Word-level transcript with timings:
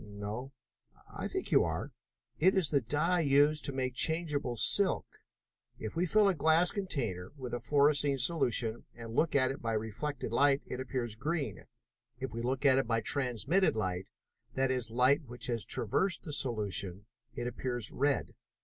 "No." 0.03 0.51
"I 1.15 1.27
think 1.27 1.51
you 1.51 1.63
are. 1.63 1.91
It 2.39 2.55
is 2.55 2.71
the 2.71 2.81
dye 2.81 3.19
used 3.19 3.69
in 3.69 3.75
making 3.75 3.93
changeable 3.93 4.57
silk. 4.57 5.05
If 5.77 5.95
we 5.95 6.07
fill 6.07 6.27
a 6.27 6.33
glass 6.33 6.71
container 6.71 7.31
with 7.37 7.53
a 7.53 7.59
fluorescein 7.59 8.17
solution 8.19 8.85
and 8.95 9.13
look 9.13 9.35
at 9.35 9.51
it 9.51 9.61
by 9.61 9.73
reflected 9.73 10.31
light 10.31 10.63
it 10.65 10.79
appears 10.79 11.13
green. 11.13 11.65
If 12.19 12.31
we 12.31 12.41
look 12.41 12.65
at 12.65 12.79
it 12.79 12.87
by 12.87 13.01
transmitted 13.01 13.75
light, 13.75 14.07
that 14.55 14.71
is, 14.71 14.89
light 14.89 15.25
which 15.27 15.45
has 15.45 15.63
traversed 15.65 16.23
the 16.23 16.33
solution, 16.33 17.05
it 17.35 17.45
appears 17.45 17.91
red. 17.91 18.33